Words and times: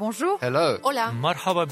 Bonjour. 0.00 0.38
Hello. 0.40 0.78
Hola. 0.82 1.12
Marhaba 1.12 1.66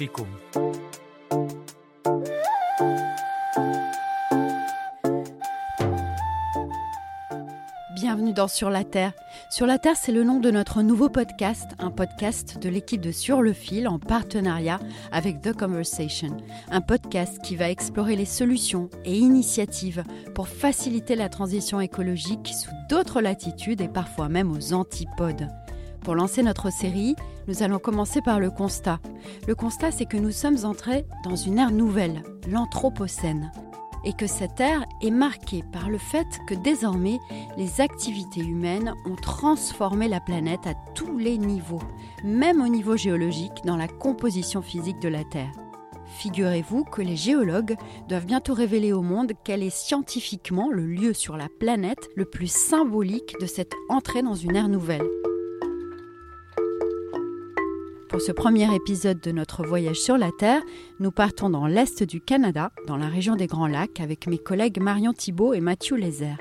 Bienvenue 7.94 8.34
dans 8.34 8.46
Sur 8.46 8.68
la 8.68 8.84
Terre. 8.84 9.14
Sur 9.48 9.64
la 9.64 9.78
Terre, 9.78 9.96
c'est 9.96 10.12
le 10.12 10.24
nom 10.24 10.40
de 10.40 10.50
notre 10.50 10.82
nouveau 10.82 11.08
podcast, 11.08 11.70
un 11.78 11.90
podcast 11.90 12.58
de 12.58 12.68
l'équipe 12.68 13.00
de 13.00 13.12
Sur 13.12 13.40
le 13.40 13.54
Fil 13.54 13.88
en 13.88 13.98
partenariat 13.98 14.78
avec 15.10 15.40
The 15.40 15.56
Conversation. 15.56 16.36
Un 16.70 16.82
podcast 16.82 17.40
qui 17.42 17.56
va 17.56 17.70
explorer 17.70 18.14
les 18.14 18.26
solutions 18.26 18.90
et 19.06 19.16
initiatives 19.16 20.04
pour 20.34 20.48
faciliter 20.48 21.14
la 21.14 21.30
transition 21.30 21.80
écologique 21.80 22.48
sous 22.48 22.72
d'autres 22.90 23.22
latitudes 23.22 23.80
et 23.80 23.88
parfois 23.88 24.28
même 24.28 24.52
aux 24.52 24.74
antipodes. 24.74 25.48
Pour 26.08 26.14
lancer 26.14 26.42
notre 26.42 26.72
série, 26.72 27.16
nous 27.48 27.62
allons 27.62 27.78
commencer 27.78 28.22
par 28.22 28.40
le 28.40 28.50
constat. 28.50 28.98
Le 29.46 29.54
constat, 29.54 29.90
c'est 29.90 30.06
que 30.06 30.16
nous 30.16 30.30
sommes 30.30 30.64
entrés 30.64 31.04
dans 31.22 31.36
une 31.36 31.58
ère 31.58 31.70
nouvelle, 31.70 32.22
l'Anthropocène 32.50 33.52
et 34.06 34.14
que 34.14 34.26
cette 34.26 34.58
ère 34.58 34.86
est 35.02 35.10
marquée 35.10 35.62
par 35.70 35.90
le 35.90 35.98
fait 35.98 36.26
que 36.48 36.54
désormais 36.54 37.18
les 37.58 37.82
activités 37.82 38.40
humaines 38.40 38.94
ont 39.04 39.16
transformé 39.16 40.08
la 40.08 40.20
planète 40.20 40.66
à 40.66 40.72
tous 40.94 41.18
les 41.18 41.36
niveaux, 41.36 41.82
même 42.24 42.62
au 42.62 42.68
niveau 42.68 42.96
géologique 42.96 43.62
dans 43.66 43.76
la 43.76 43.86
composition 43.86 44.62
physique 44.62 45.00
de 45.00 45.08
la 45.08 45.24
Terre. 45.24 45.52
Figurez-vous 46.06 46.84
que 46.84 47.02
les 47.02 47.16
géologues 47.16 47.76
doivent 48.08 48.24
bientôt 48.24 48.54
révéler 48.54 48.94
au 48.94 49.02
monde 49.02 49.32
quel 49.44 49.62
est 49.62 49.68
scientifiquement 49.68 50.70
le 50.70 50.86
lieu 50.86 51.12
sur 51.12 51.36
la 51.36 51.48
planète 51.60 52.08
le 52.16 52.24
plus 52.24 52.50
symbolique 52.50 53.34
de 53.42 53.46
cette 53.46 53.74
entrée 53.90 54.22
dans 54.22 54.36
une 54.36 54.56
ère 54.56 54.70
nouvelle. 54.70 55.06
Pour 58.18 58.26
ce 58.26 58.32
premier 58.32 58.74
épisode 58.74 59.20
de 59.20 59.30
notre 59.30 59.64
voyage 59.64 60.00
sur 60.00 60.18
la 60.18 60.32
Terre, 60.32 60.62
nous 60.98 61.12
partons 61.12 61.50
dans 61.50 61.68
l'Est 61.68 62.02
du 62.02 62.20
Canada, 62.20 62.72
dans 62.88 62.96
la 62.96 63.06
région 63.06 63.36
des 63.36 63.46
Grands 63.46 63.68
Lacs, 63.68 64.00
avec 64.00 64.26
mes 64.26 64.38
collègues 64.38 64.80
Marion 64.80 65.12
Thibault 65.12 65.54
et 65.54 65.60
Mathieu 65.60 65.94
Lézère. 65.94 66.36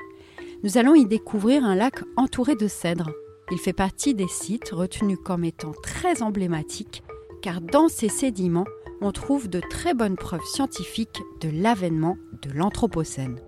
Nous 0.64 0.76
allons 0.76 0.96
y 0.96 1.06
découvrir 1.06 1.64
un 1.64 1.76
lac 1.76 2.02
entouré 2.16 2.56
de 2.56 2.66
cèdres. 2.66 3.12
Il 3.52 3.58
fait 3.58 3.72
partie 3.72 4.16
des 4.16 4.26
sites 4.26 4.70
retenus 4.70 5.18
comme 5.24 5.44
étant 5.44 5.70
très 5.84 6.20
emblématiques, 6.20 7.04
car 7.42 7.60
dans 7.60 7.86
ces 7.86 8.08
sédiments, 8.08 8.66
on 9.00 9.12
trouve 9.12 9.46
de 9.46 9.60
très 9.70 9.94
bonnes 9.94 10.16
preuves 10.16 10.46
scientifiques 10.46 11.22
de 11.40 11.48
l'avènement 11.48 12.16
de 12.42 12.50
l'Anthropocène. 12.50 13.40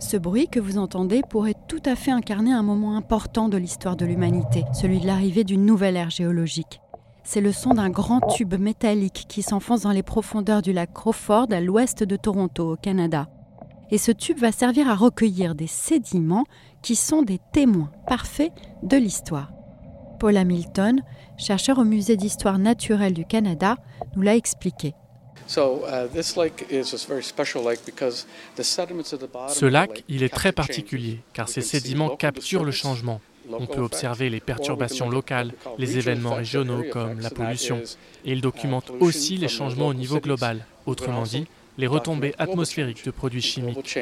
Ce 0.00 0.16
bruit 0.16 0.48
que 0.48 0.58
vous 0.58 0.76
entendez 0.76 1.22
pourrait 1.30 1.54
tout 1.82 1.90
à 1.90 1.96
fait 1.96 2.10
incarner 2.10 2.52
un 2.52 2.62
moment 2.62 2.96
important 2.96 3.48
de 3.48 3.56
l'histoire 3.56 3.96
de 3.96 4.06
l'humanité, 4.06 4.64
celui 4.72 5.00
de 5.00 5.06
l'arrivée 5.06 5.42
d'une 5.42 5.64
nouvelle 5.64 5.96
ère 5.96 6.10
géologique. 6.10 6.80
C'est 7.24 7.40
le 7.40 7.50
son 7.50 7.74
d'un 7.74 7.90
grand 7.90 8.20
tube 8.20 8.54
métallique 8.54 9.24
qui 9.28 9.42
s'enfonce 9.42 9.82
dans 9.82 9.90
les 9.90 10.02
profondeurs 10.02 10.62
du 10.62 10.72
lac 10.72 10.92
Crawford 10.92 11.46
à 11.50 11.60
l'ouest 11.60 12.04
de 12.04 12.16
Toronto, 12.16 12.72
au 12.72 12.76
Canada. 12.76 13.28
Et 13.90 13.98
ce 13.98 14.12
tube 14.12 14.38
va 14.38 14.52
servir 14.52 14.88
à 14.88 14.94
recueillir 14.94 15.54
des 15.54 15.66
sédiments 15.66 16.44
qui 16.82 16.94
sont 16.94 17.22
des 17.22 17.40
témoins 17.52 17.90
parfaits 18.06 18.52
de 18.82 18.96
l'histoire. 18.96 19.52
Paul 20.20 20.36
Hamilton, 20.36 21.02
chercheur 21.36 21.78
au 21.78 21.84
Musée 21.84 22.16
d'histoire 22.16 22.58
naturelle 22.58 23.14
du 23.14 23.24
Canada, 23.24 23.76
nous 24.14 24.22
l'a 24.22 24.36
expliqué. 24.36 24.94
Ce 25.46 25.60
lac, 29.64 30.04
il 30.08 30.22
est 30.22 30.34
très 30.34 30.52
particulier 30.52 31.20
car 31.32 31.48
ces 31.48 31.62
sédiments 31.62 32.16
capturent 32.16 32.64
le 32.64 32.72
changement. 32.72 33.20
On 33.50 33.66
peut 33.66 33.80
observer 33.80 34.30
les 34.30 34.40
perturbations 34.40 35.10
locales, 35.10 35.52
les 35.78 35.98
événements 35.98 36.34
régionaux 36.34 36.84
comme 36.90 37.20
la 37.20 37.30
pollution, 37.30 37.82
et 38.24 38.32
il 38.32 38.40
documente 38.40 38.90
aussi 39.00 39.36
les 39.36 39.48
changements 39.48 39.88
au 39.88 39.94
niveau 39.94 40.20
global, 40.20 40.64
autrement 40.86 41.24
dit, 41.24 41.46
les 41.78 41.86
retombées 41.86 42.34
atmosphériques 42.38 43.04
de 43.04 43.10
produits 43.10 43.42
chimiques. 43.42 43.98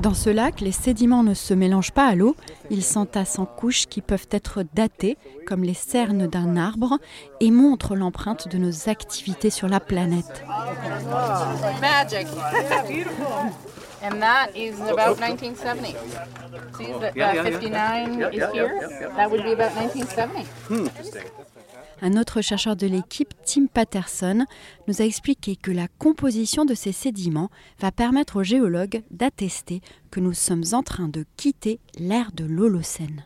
Dans 0.00 0.14
ce 0.14 0.30
lac, 0.30 0.60
les 0.60 0.72
sédiments 0.72 1.22
ne 1.22 1.34
se 1.34 1.52
mélangent 1.52 1.92
pas 1.92 2.06
à 2.06 2.14
l'eau, 2.14 2.34
ils 2.70 2.82
s'entassent 2.82 3.38
en 3.38 3.44
couches 3.44 3.86
qui 3.86 4.00
peuvent 4.00 4.28
être 4.30 4.64
datées, 4.74 5.18
comme 5.46 5.62
les 5.62 5.74
cernes 5.74 6.26
d'un 6.26 6.56
arbre, 6.56 6.98
et 7.40 7.50
montrent 7.50 7.96
l'empreinte 7.96 8.48
de 8.48 8.56
nos 8.56 8.88
activités 8.88 9.50
sur 9.50 9.68
la 9.68 9.80
planète. 9.80 10.42
Magic. 11.80 12.26
And 14.02 14.22
that 14.22 14.56
is 14.56 14.80
about 14.80 15.20
1970. 15.20 15.94
See, 16.78 16.86
the, 16.86 17.12
uh, 17.20 17.42
59 17.42 18.32
is 18.32 18.50
here? 18.52 18.88
That 19.14 19.30
would 19.30 19.44
be 19.44 19.52
about 19.52 19.74
1970. 19.76 20.48
Un 22.02 22.16
autre 22.16 22.40
chercheur 22.40 22.76
de 22.76 22.86
l'équipe, 22.86 23.34
Tim 23.44 23.66
Patterson, 23.66 24.46
nous 24.88 25.02
a 25.02 25.04
expliqué 25.04 25.56
que 25.56 25.70
la 25.70 25.86
composition 25.98 26.64
de 26.64 26.74
ces 26.74 26.92
sédiments 26.92 27.50
va 27.78 27.92
permettre 27.92 28.36
aux 28.36 28.42
géologues 28.42 29.02
d'attester 29.10 29.82
que 30.10 30.20
nous 30.20 30.32
sommes 30.32 30.64
en 30.72 30.82
train 30.82 31.08
de 31.08 31.24
quitter 31.36 31.78
l'ère 31.98 32.32
de 32.32 32.44
l'Holocène. 32.44 33.24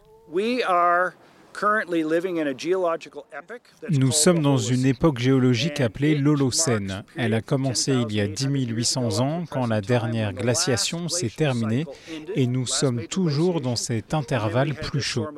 Nous 3.90 4.10
sommes 4.10 4.42
dans 4.42 4.56
une 4.56 4.86
époque 4.86 5.18
géologique 5.18 5.80
appelée 5.80 6.16
l'Holocène. 6.16 7.04
Elle 7.16 7.34
a 7.34 7.42
commencé 7.42 7.92
il 7.92 8.12
y 8.12 8.20
a 8.20 8.26
10 8.26 8.48
800 8.66 9.20
ans 9.20 9.44
quand 9.48 9.66
la 9.66 9.80
dernière 9.80 10.32
glaciation 10.32 11.08
s'est 11.08 11.30
terminée 11.30 11.86
et 12.34 12.48
nous 12.48 12.66
sommes 12.66 13.06
toujours 13.06 13.60
dans 13.60 13.76
cet 13.76 14.14
intervalle 14.14 14.74
plus 14.74 15.00
chaud. 15.00 15.28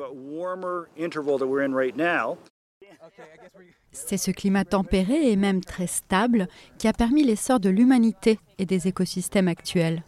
C'est 3.91 4.17
ce 4.17 4.31
climat 4.31 4.65
tempéré 4.65 5.31
et 5.31 5.35
même 5.35 5.63
très 5.63 5.87
stable 5.87 6.47
qui 6.77 6.87
a 6.87 6.93
permis 6.93 7.23
l'essor 7.23 7.59
de 7.59 7.69
l'humanité 7.69 8.39
et 8.57 8.65
des 8.65 8.87
écosystèmes 8.87 9.47
actuels. 9.47 10.03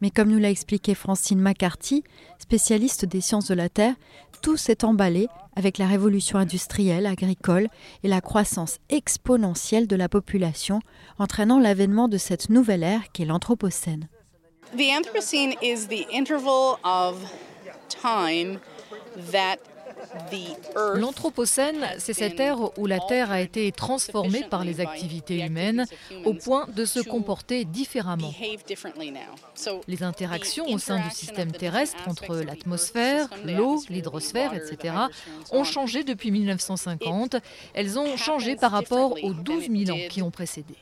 Mais 0.00 0.10
comme 0.10 0.30
nous 0.30 0.38
l'a 0.38 0.50
expliqué 0.50 0.94
Francine 0.94 1.40
McCarthy, 1.40 2.04
spécialiste 2.38 3.04
des 3.04 3.20
sciences 3.20 3.48
de 3.48 3.54
la 3.54 3.68
Terre, 3.68 3.94
tout 4.42 4.56
s'est 4.56 4.84
emballé 4.84 5.28
avec 5.56 5.78
la 5.78 5.88
révolution 5.88 6.38
industrielle, 6.38 7.06
agricole 7.06 7.68
et 8.04 8.08
la 8.08 8.20
croissance 8.20 8.78
exponentielle 8.90 9.88
de 9.88 9.96
la 9.96 10.08
population, 10.08 10.80
entraînant 11.18 11.58
l'avènement 11.58 12.06
de 12.06 12.16
cette 12.16 12.48
nouvelle 12.48 12.84
ère 12.84 13.10
qu'est 13.12 13.24
l'Anthropocène. 13.24 14.08
The 14.76 14.92
Anthropocene 14.96 15.54
is 15.62 15.88
the 15.88 16.06
interval 16.12 16.78
of 16.84 17.16
time 17.88 18.60
that 19.32 19.56
L'Anthropocène, 20.94 21.86
c'est 21.98 22.12
cette 22.12 22.40
ère 22.40 22.78
où 22.78 22.86
la 22.86 23.00
Terre 23.00 23.30
a 23.30 23.40
été 23.40 23.72
transformée 23.72 24.44
par 24.44 24.64
les 24.64 24.80
activités 24.80 25.44
humaines 25.44 25.86
au 26.24 26.34
point 26.34 26.66
de 26.74 26.84
se 26.84 27.00
comporter 27.00 27.64
différemment. 27.64 28.32
Les 29.86 30.02
interactions 30.02 30.66
au 30.66 30.78
sein 30.78 31.00
du 31.00 31.10
système 31.10 31.52
terrestre 31.52 32.08
entre 32.08 32.36
l'atmosphère, 32.36 33.28
l'eau, 33.44 33.82
l'hydrosphère, 33.88 34.54
etc., 34.54 34.94
ont 35.52 35.64
changé 35.64 36.04
depuis 36.04 36.30
1950. 36.30 37.36
Elles 37.74 37.98
ont 37.98 38.16
changé 38.16 38.56
par 38.56 38.72
rapport 38.72 39.14
aux 39.22 39.32
12 39.32 39.68
000 39.86 39.96
ans 39.96 40.08
qui 40.08 40.22
ont 40.22 40.30
précédé. 40.30 40.74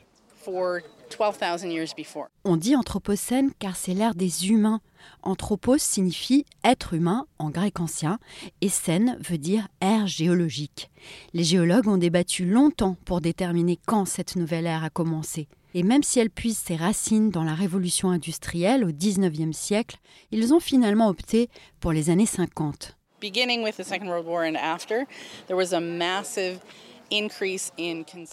On 2.45 2.57
dit 2.57 2.77
Anthropocène 2.77 3.51
car 3.59 3.77
c'est 3.77 3.95
l'ère 3.95 4.15
des 4.15 4.49
humains. 4.49 4.81
Anthropos 5.23 5.79
signifie 5.79 6.45
être 6.65 6.95
humain 6.95 7.27
en 7.39 7.51
grec 7.51 7.81
ancien 7.81 8.19
et 8.61 8.69
scène 8.69 9.19
veut 9.21 9.39
dire 9.39 9.69
ère 9.81 10.07
géologique. 10.07 10.91
Les 11.33 11.45
géologues 11.45 11.89
ont 11.89 11.97
débattu 11.97 12.45
longtemps 12.45 12.97
pour 13.05 13.21
déterminer 13.21 13.79
quand 13.87 14.05
cette 14.05 14.37
nouvelle 14.37 14.67
ère 14.67 14.85
a 14.85 14.91
commencé. 14.91 15.49
Et 15.75 15.83
même 15.83 16.03
si 16.03 16.21
elle 16.21 16.31
puise 16.31 16.57
ses 16.57 16.77
racines 16.77 17.31
dans 17.31 17.45
la 17.45 17.55
révolution 17.55 18.11
industrielle 18.11 18.85
au 18.85 18.93
XIXe 18.93 19.57
siècle, 19.57 19.99
ils 20.31 20.55
ont 20.55 20.61
finalement 20.61 21.09
opté 21.09 21.51
pour 21.81 21.93
les 21.93 22.09
années 22.09 22.27
50. 22.27 22.97
Beginning 23.21 23.63
with 23.63 23.77
the 23.77 23.83
Second 23.83 24.09
World 24.09 24.27
War 24.27 24.45
and 24.45 24.57
after, 24.57 25.07
there 25.47 25.57
was 25.57 25.75
a 25.75 25.81
massive 25.81 26.61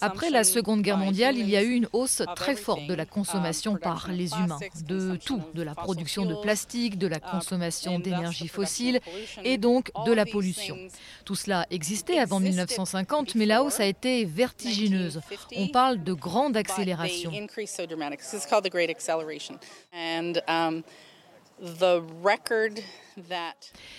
Après 0.00 0.30
la 0.30 0.44
Seconde 0.44 0.82
Guerre 0.82 0.96
mondiale, 0.96 1.38
il 1.38 1.48
y 1.48 1.56
a 1.56 1.62
eu 1.62 1.72
une 1.72 1.88
hausse 1.92 2.22
très 2.36 2.56
forte 2.56 2.86
de 2.86 2.94
la 2.94 3.06
consommation 3.06 3.76
par 3.76 4.10
les 4.10 4.32
humains, 4.32 4.58
de 4.86 5.16
tout, 5.16 5.42
de 5.54 5.62
la 5.62 5.74
production 5.74 6.26
de 6.26 6.34
plastique, 6.34 6.98
de 6.98 7.06
la 7.06 7.20
consommation 7.20 7.98
d'énergie 7.98 8.48
fossile 8.48 9.00
et 9.44 9.58
donc 9.58 9.90
de 10.06 10.12
la 10.12 10.26
pollution. 10.26 10.76
Tout 11.24 11.34
cela 11.34 11.66
existait 11.70 12.18
avant 12.18 12.40
1950, 12.40 13.34
mais 13.34 13.46
la 13.46 13.62
hausse 13.62 13.80
a 13.80 13.86
été 13.86 14.24
vertigineuse. 14.24 15.20
On 15.56 15.68
parle 15.68 16.02
de 16.02 16.12
grande 16.12 16.56
accélération. 16.56 17.30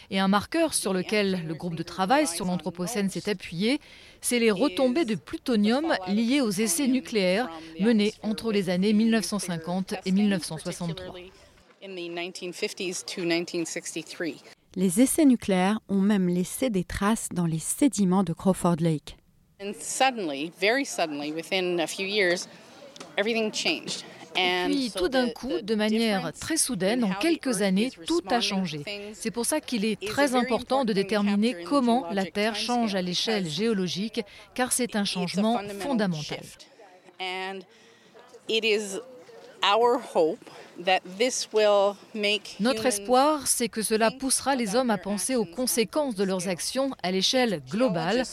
Et 0.09 0.19
un 0.19 0.27
marqueur 0.27 0.73
sur 0.73 0.93
lequel 0.93 1.45
le 1.47 1.53
groupe 1.53 1.75
de 1.75 1.83
travail 1.83 2.27
sur 2.27 2.45
l'Anthropocène 2.45 3.09
s'est 3.09 3.29
appuyé, 3.29 3.79
c'est 4.21 4.39
les 4.39 4.51
retombées 4.51 5.05
de 5.05 5.15
plutonium 5.15 5.93
liées 6.07 6.41
aux 6.41 6.51
essais 6.51 6.87
nucléaires 6.87 7.49
menés 7.79 8.13
entre 8.23 8.51
les 8.51 8.69
années 8.69 8.93
1950 8.93 9.95
et 10.05 10.11
1963. 10.11 11.15
Les 14.75 15.01
essais 15.01 15.25
nucléaires 15.25 15.79
ont 15.87 16.01
même 16.01 16.27
laissé 16.27 16.69
des 16.69 16.83
traces 16.83 17.29
dans 17.31 17.45
les 17.45 17.59
sédiments 17.59 18.23
de 18.23 18.33
Crawford 18.33 18.77
Lake. 18.79 19.17
Puis 24.65 24.91
tout 24.95 25.09
d'un 25.09 25.29
coup, 25.29 25.61
de 25.61 25.75
manière 25.75 26.31
très 26.33 26.57
soudaine, 26.57 27.03
en 27.03 27.13
quelques 27.13 27.61
années, 27.61 27.91
tout 28.05 28.21
a 28.29 28.41
changé. 28.41 28.83
C'est 29.13 29.31
pour 29.31 29.45
ça 29.45 29.61
qu'il 29.61 29.85
est 29.85 29.99
très 30.07 30.35
important 30.35 30.85
de 30.85 30.93
déterminer 30.93 31.63
comment 31.63 32.05
la 32.11 32.25
Terre 32.25 32.55
change 32.55 32.95
à 32.95 33.01
l'échelle 33.01 33.47
géologique, 33.47 34.21
car 34.53 34.71
c'est 34.71 34.95
un 34.95 35.05
changement 35.05 35.59
fondamental. 35.79 36.41
Notre 42.59 42.85
espoir, 42.85 43.47
c'est 43.47 43.69
que 43.69 43.81
cela 43.81 44.11
poussera 44.11 44.55
les 44.55 44.75
hommes 44.75 44.89
à 44.89 44.97
penser 44.97 45.35
aux 45.35 45.45
conséquences 45.45 46.15
de 46.15 46.23
leurs 46.23 46.47
actions 46.49 46.91
à 47.01 47.11
l'échelle 47.11 47.61
globale. 47.71 48.23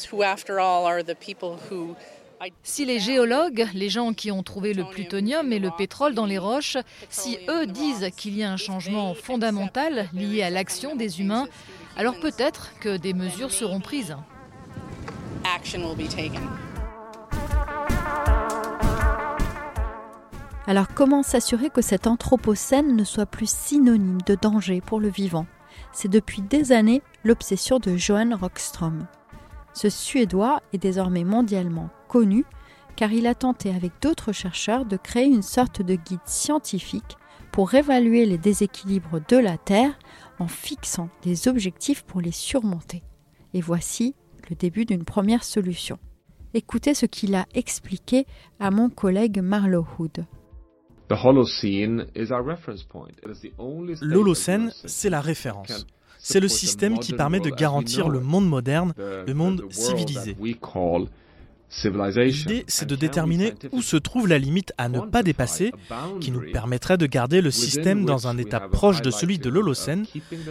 Si 2.63 2.85
les 2.85 2.99
géologues, 2.99 3.69
les 3.75 3.89
gens 3.89 4.13
qui 4.13 4.33
ont 4.33 4.43
trouvé 4.43 4.75
le 4.75 4.85
plutonium 4.85 5.53
et 5.53 5.59
le 5.59 5.71
pétrole 5.71 6.15
dans 6.15 6.27
les 6.27 6.39
roches, 6.39 6.77
si 7.09 7.39
eux 7.49 7.67
disent 7.67 8.11
qu'il 8.17 8.37
y 8.37 8.43
a 8.43 8.51
un 8.51 8.57
changement 8.57 9.15
fondamental 9.15 10.09
lié 10.13 10.43
à 10.43 10.51
l'action 10.51 10.97
des 10.97 11.21
humains, 11.21 11.47
alors 11.97 12.19
peut-être 12.19 12.73
que 12.81 12.97
des 12.97 13.15
mesures 13.15 13.53
seront 13.53 13.81
prises. 13.81 14.17
Alors 20.67 20.89
comment 20.95 21.23
s'assurer 21.23 21.71
que 21.71 21.83
cet 21.83 22.07
anthropocène 22.07 22.97
ne 22.97 23.05
soit 23.05 23.27
plus 23.27 23.51
synonyme 23.51 24.19
de 24.27 24.35
danger 24.35 24.81
pour 24.81 25.01
le 25.01 25.09
vivant? 25.09 25.47
C'est 25.93 26.09
depuis 26.09 26.43
des 26.43 26.73
années 26.73 27.03
l'obsession 27.25 27.79
de 27.79 27.97
Johan 27.97 28.37
Rockström. 28.37 29.07
Ce 29.75 29.89
Suédois 29.89 30.61
est 30.73 30.79
désormais 30.79 31.25
mondialement 31.25 31.89
connu 32.13 32.45
car 32.95 33.11
il 33.11 33.27
a 33.27 33.35
tenté 33.35 33.71
avec 33.71 33.93
d'autres 34.03 34.33
chercheurs 34.33 34.85
de 34.85 34.99
créer 34.99 35.25
une 35.25 35.41
sorte 35.41 35.81
de 35.81 35.95
guide 35.95 36.21
scientifique 36.27 37.17
pour 37.53 37.73
évaluer 37.73 38.27
les 38.27 38.37
déséquilibres 38.37 39.21
de 39.29 39.39
la 39.39 39.57
Terre 39.57 39.99
en 40.39 40.47
fixant 40.47 41.09
des 41.23 41.49
objectifs 41.49 42.03
pour 42.03 42.21
les 42.21 42.31
surmonter. 42.31 43.03
Et 43.55 43.63
voici 43.63 44.15
le 44.51 44.57
début 44.57 44.85
d'une 44.85 45.05
première 45.05 45.43
solution. 45.43 45.99
Écoutez 46.53 46.93
ce 46.93 47.07
qu'il 47.07 47.35
a 47.35 47.47
expliqué 47.55 48.27
à 48.61 48.71
mon 48.71 48.91
collègue 48.91 49.41
Marlowe 49.41 49.87
Hood. 49.99 50.27
L'Holocène, 54.03 54.73
c'est 54.85 55.11
la 55.11 55.21
référence. 55.23 55.87
C'est 56.19 56.41
le 56.41 56.49
système 56.49 56.99
qui 56.99 57.15
permet 57.15 57.41
de 57.41 57.51
garantir 57.51 58.11
le 58.11 58.21
monde 58.21 58.49
moderne, 58.49 58.93
le 58.99 59.33
monde 59.33 59.65
civilisé. 59.71 60.37
L'idée, 61.85 62.65
c'est 62.69 62.87
de 62.87 62.97
déterminer 62.97 63.55
où 63.73 63.81
se 63.81 63.97
trouve 63.97 64.29
la 64.29 64.39
limite 64.39 64.73
à 64.77 64.89
ne 64.89 65.01
pas 65.01 65.23
dépasser, 65.23 65.73
qui 66.21 66.31
nous 66.31 66.43
permettrait 66.53 66.99
de 66.99 67.07
garder 67.07 67.41
le 67.41 67.51
système 67.51 68.05
dans 68.05 68.29
un 68.29 68.37
état 68.37 68.61
proche 68.61 69.01
de 69.01 69.11
celui 69.11 69.39
de 69.39 69.49
l'Holocène, 69.49 70.05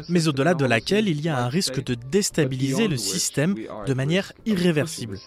mais 0.10 0.28
au-delà 0.28 0.56
de 0.56 0.66
laquelle 0.66 1.08
il 1.08 1.22
y 1.22 1.30
a 1.30 1.38
un 1.38 1.48
risque 1.48 1.84
de 1.84 1.94
déstabiliser 1.94 2.88
le 2.88 2.98
système 2.98 3.56
de 3.86 3.94
manière 3.94 4.34
irréversible. 4.46 5.18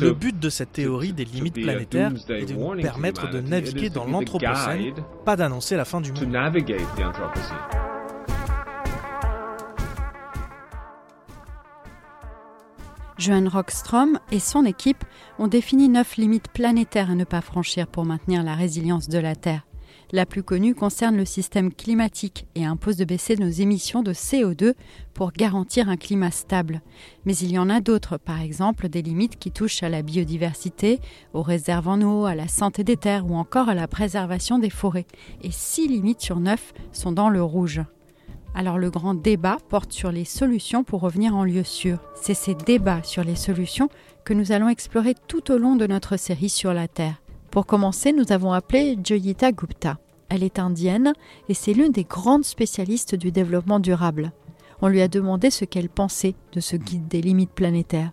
Le 0.00 0.12
but 0.12 0.38
de 0.38 0.48
cette 0.48 0.72
théorie 0.72 1.12
des 1.12 1.24
limites 1.24 1.60
planétaires 1.60 2.12
est 2.30 2.46
de 2.46 2.54
nous 2.54 2.80
permettre 2.80 3.28
de 3.28 3.40
naviguer 3.40 3.90
dans 3.90 4.06
l'Anthropocène, 4.06 4.94
pas 5.24 5.36
d'annoncer 5.36 5.76
la 5.76 5.84
fin 5.84 6.00
du 6.00 6.12
monde. 6.12 6.32
Johan 13.28 13.50
Rockstrom 13.50 14.18
et 14.32 14.38
son 14.38 14.64
équipe 14.64 15.04
ont 15.38 15.48
défini 15.48 15.90
neuf 15.90 16.16
limites 16.16 16.48
planétaires 16.48 17.10
à 17.10 17.14
ne 17.14 17.24
pas 17.24 17.42
franchir 17.42 17.86
pour 17.86 18.06
maintenir 18.06 18.42
la 18.42 18.54
résilience 18.54 19.06
de 19.06 19.18
la 19.18 19.36
Terre. 19.36 19.66
La 20.12 20.24
plus 20.24 20.42
connue 20.42 20.74
concerne 20.74 21.18
le 21.18 21.26
système 21.26 21.70
climatique 21.70 22.46
et 22.54 22.64
impose 22.64 22.96
de 22.96 23.04
baisser 23.04 23.36
nos 23.36 23.50
émissions 23.50 24.02
de 24.02 24.14
CO2 24.14 24.72
pour 25.12 25.32
garantir 25.32 25.90
un 25.90 25.98
climat 25.98 26.30
stable. 26.30 26.80
Mais 27.26 27.36
il 27.36 27.52
y 27.52 27.58
en 27.58 27.68
a 27.68 27.82
d'autres, 27.82 28.16
par 28.16 28.40
exemple 28.40 28.88
des 28.88 29.02
limites 29.02 29.38
qui 29.38 29.50
touchent 29.50 29.82
à 29.82 29.90
la 29.90 30.00
biodiversité, 30.00 30.98
aux 31.34 31.42
réserves 31.42 31.88
en 31.88 32.00
eau, 32.00 32.24
à 32.24 32.34
la 32.34 32.48
santé 32.48 32.82
des 32.82 32.96
terres 32.96 33.30
ou 33.30 33.34
encore 33.34 33.68
à 33.68 33.74
la 33.74 33.88
préservation 33.88 34.58
des 34.58 34.70
forêts. 34.70 35.06
Et 35.42 35.50
six 35.50 35.86
limites 35.86 36.22
sur 36.22 36.40
neuf 36.40 36.72
sont 36.92 37.12
dans 37.12 37.28
le 37.28 37.42
rouge. 37.42 37.82
Alors 38.54 38.78
le 38.78 38.90
grand 38.90 39.14
débat 39.14 39.58
porte 39.68 39.92
sur 39.92 40.10
les 40.10 40.24
solutions 40.24 40.84
pour 40.84 41.00
revenir 41.00 41.36
en 41.36 41.44
lieu 41.44 41.64
sûr. 41.64 41.98
C'est 42.14 42.34
ces 42.34 42.54
débats 42.54 43.02
sur 43.02 43.22
les 43.22 43.36
solutions 43.36 43.88
que 44.24 44.34
nous 44.34 44.52
allons 44.52 44.68
explorer 44.68 45.14
tout 45.28 45.52
au 45.52 45.58
long 45.58 45.76
de 45.76 45.86
notre 45.86 46.16
série 46.16 46.48
sur 46.48 46.74
la 46.74 46.88
Terre. 46.88 47.22
Pour 47.50 47.66
commencer, 47.66 48.12
nous 48.12 48.32
avons 48.32 48.52
appelé 48.52 48.98
Joyita 49.02 49.52
Gupta. 49.52 49.98
Elle 50.28 50.42
est 50.42 50.58
indienne 50.58 51.12
et 51.48 51.54
c'est 51.54 51.72
l'une 51.72 51.92
des 51.92 52.04
grandes 52.04 52.44
spécialistes 52.44 53.14
du 53.14 53.32
développement 53.32 53.80
durable. 53.80 54.32
On 54.82 54.88
lui 54.88 55.00
a 55.00 55.08
demandé 55.08 55.50
ce 55.50 55.64
qu'elle 55.64 55.88
pensait 55.88 56.34
de 56.52 56.60
ce 56.60 56.76
guide 56.76 57.08
des 57.08 57.22
limites 57.22 57.52
planétaires. 57.52 58.12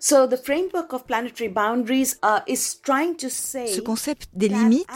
Ce 0.00 0.24
concept 3.80 4.28
des 4.32 4.48
limites 4.48 4.86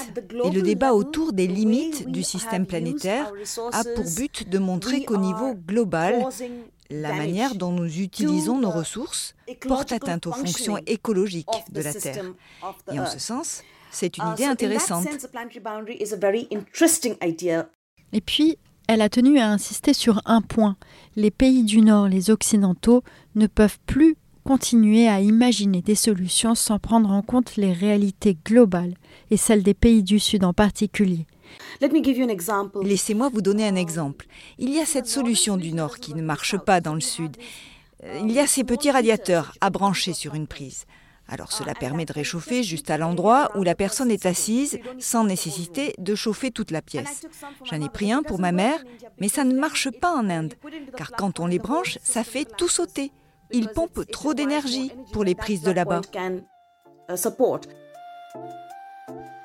et 0.45 0.51
le 0.51 0.63
débat 0.63 0.95
autour 0.95 1.33
des 1.33 1.47
limites 1.47 2.09
du 2.09 2.23
système 2.23 2.67
planétaire 2.67 3.33
a 3.73 3.83
pour 3.85 4.05
but 4.17 4.49
de 4.49 4.59
montrer 4.59 5.05
qu'au 5.05 5.17
niveau 5.17 5.55
global, 5.55 6.25
la 6.91 7.15
manière 7.15 7.55
dont 7.55 7.73
nous 7.73 8.01
utilisons 8.01 8.59
nos 8.59 8.71
ressources 8.71 9.35
porte 9.67 9.93
atteinte 9.93 10.27
aux 10.27 10.33
fonctions 10.33 10.79
écologiques 10.87 11.47
de 11.71 11.81
la 11.81 11.95
Terre. 11.95 12.25
Et 12.93 13.01
en 13.01 13.07
ce 13.07 13.19
sens, 13.19 13.63
c'est 13.91 14.19
une 14.19 14.25
uh, 14.25 14.33
idée 14.33 14.45
intéressante. 14.45 15.07
Et 18.13 18.21
puis, 18.21 18.59
elle 18.89 19.01
a 19.01 19.09
tenu 19.09 19.39
à 19.39 19.49
insister 19.49 19.95
sur 19.95 20.21
un 20.25 20.43
point. 20.43 20.77
Les 21.17 21.31
pays 21.31 21.63
du 21.65 21.81
Nord, 21.83 22.09
les 22.09 22.31
Occidentaux, 22.31 23.03
ne 23.35 23.47
peuvent 23.47 23.79
plus 23.87 24.17
continuer 24.45 25.09
à 25.09 25.21
imaginer 25.21 25.83
des 25.83 25.95
solutions 25.95 26.55
sans 26.55 26.79
prendre 26.79 27.11
en 27.11 27.23
compte 27.23 27.57
les 27.57 27.73
réalités 27.73 28.37
globales 28.45 28.95
et 29.31 29.37
celles 29.37 29.63
des 29.63 29.75
pays 29.75 30.03
du 30.03 30.19
Sud 30.19 30.45
en 30.45 30.53
particulier. 30.53 31.27
Laissez-moi 32.83 33.29
vous 33.33 33.43
donner 33.43 33.67
un 33.67 33.77
exemple. 33.77 34.27
Il 34.59 34.71
y 34.71 34.81
a 34.81 34.87
cette 34.87 35.07
solution 35.07 35.57
du 35.57 35.73
Nord 35.73 35.99
qui 35.99 36.15
ne 36.15 36.23
marche 36.23 36.57
pas 36.57 36.81
dans 36.81 36.95
le 36.95 37.01
Sud. 37.01 37.37
Euh, 38.05 38.21
il 38.23 38.33
y 38.33 38.41
a 38.41 38.47
ces 38.47 38.65
petits 38.65 38.91
radiateurs 38.91 39.55
à 39.61 39.71
brancher 39.71 40.13
sur 40.13 40.35
une 40.35 40.47
prise. 40.47 40.87
Alors 41.29 41.53
cela 41.53 41.75
permet 41.75 42.05
de 42.05 42.13
réchauffer 42.13 42.63
juste 42.63 42.91
à 42.91 42.99
l'endroit 42.99 43.51
où 43.57 43.63
la 43.63 43.75
personne 43.75 44.11
est 44.11 44.27
assise 44.27 44.79
sans 44.99 45.25
nécessité 45.25 45.95
de 45.99 46.15
chauffer 46.15 46.51
toute 46.51 46.71
la 46.71 46.83
pièce. 46.83 47.27
J'en 47.65 47.81
ai 47.81 47.89
pris 47.89 48.13
un 48.13 48.23
pour 48.23 48.39
ma 48.39 48.53
mère, 48.53 48.83
mais 49.19 49.29
ça 49.29 49.45
ne 49.45 49.59
marche 49.59 49.91
pas 49.91 50.13
en 50.13 50.29
Inde, 50.29 50.55
car 50.97 51.13
quand 51.13 51.41
on 51.41 51.47
les 51.47 51.59
branche, 51.59 51.99
ça 52.03 52.25
fait 52.25 52.47
tout 52.57 52.69
sauter. 52.69 53.13
Ils 53.53 53.69
pompent 53.69 54.07
trop 54.11 54.35
d'énergie 54.35 54.93
pour 55.13 55.25
les 55.25 55.35
prises 55.35 55.63
de 55.63 55.71
là-bas. 55.71 56.01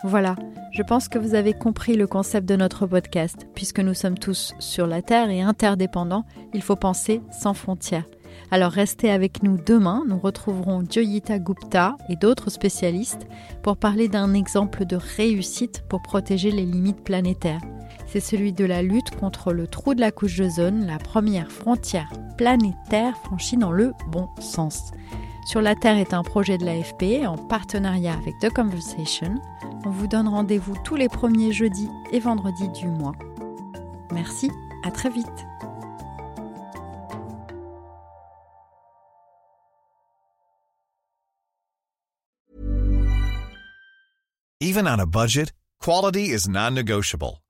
Voilà, 0.04 0.36
je 0.72 0.84
pense 0.84 1.10
que 1.10 1.18
vous 1.18 1.34
avez 1.34 1.54
compris 1.54 1.96
le 1.96 2.08
concept 2.08 2.48
de 2.48 2.56
notre 2.56 2.86
podcast. 2.86 3.48
Puisque 3.56 3.80
nous 3.80 3.96
sommes 3.96 4.18
tous 4.18 4.54
sur 4.60 4.88
la 4.88 5.02
Terre 5.02 5.30
et 5.30 5.42
interdépendants, 5.42 6.26
il 6.54 6.62
faut 6.62 6.76
penser 6.76 7.22
sans 7.32 7.54
frontières. 7.54 8.06
Alors 8.52 8.72
restez 8.72 9.10
avec 9.10 9.44
nous 9.44 9.58
demain, 9.58 10.04
nous 10.08 10.20
retrouverons 10.20 10.86
Joyita 10.90 11.40
Gupta 11.40 11.98
et 12.10 12.16
d'autres 12.16 12.52
spécialistes 12.52 13.28
pour 13.64 13.78
parler 13.78 14.08
d'un 14.08 14.34
exemple 14.34 14.86
de 14.86 14.96
réussite 14.96 15.84
pour 15.90 16.02
protéger 16.02 16.52
les 16.52 16.66
limites 16.66 17.04
planétaires. 17.04 17.62
C'est 18.06 18.20
celui 18.20 18.54
de 18.54 18.64
la 18.64 18.84
lutte 18.84 19.16
contre 19.20 19.52
le 19.52 19.68
trou 19.68 19.96
de 19.96 20.00
la 20.00 20.12
couche 20.12 20.38
d'ozone, 20.38 20.86
la 20.86 21.00
première 21.00 21.52
frontière 21.52 22.10
planétaire 22.38 23.17
franchie 23.17 23.58
dans 23.58 23.72
le 23.72 23.94
bon 24.08 24.29
sens. 24.39 24.91
Sur 25.46 25.62
la 25.62 25.75
Terre 25.75 25.98
est 25.98 26.13
un 26.13 26.24
projet 26.24 26.58
de 26.58 26.65
l'AFP 26.65 27.25
en 27.25 27.38
partenariat 27.38 28.13
avec 28.13 28.38
The 28.39 28.53
Conversation. 28.53 29.36
On 29.86 29.89
vous 29.89 30.08
donne 30.08 30.27
rendez-vous 30.27 30.75
tous 30.84 30.96
les 30.96 31.10
premiers 31.10 31.51
jeudis 31.51 31.89
et 32.12 32.20
vendredis 32.20 32.70
du 32.70 32.88
mois. 32.88 33.15
Merci, 34.12 34.51
à 34.84 34.91
très 34.91 35.10
vite. 35.10 35.25
Even 44.60 44.88
on 44.88 45.00
a 45.00 45.06
budget, 45.06 45.53
quality 45.79 46.32
is 46.32 46.48
non-negotiable. 46.50 47.41